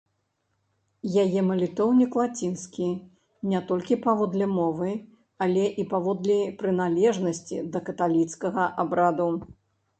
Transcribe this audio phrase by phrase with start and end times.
[1.23, 2.87] Яе малітоўнік лацінскі
[3.53, 4.89] не толькі паводле мовы,
[5.49, 9.33] але і паводле прыналежнасці да каталіцкага абраду.